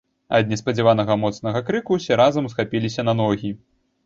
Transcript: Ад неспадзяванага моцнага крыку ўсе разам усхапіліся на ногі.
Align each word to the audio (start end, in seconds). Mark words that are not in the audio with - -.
Ад 0.37 0.47
неспадзяванага 0.53 1.17
моцнага 1.25 1.61
крыку 1.67 1.99
ўсе 1.99 2.19
разам 2.23 2.49
усхапіліся 2.51 3.01
на 3.13 3.17
ногі. 3.23 3.55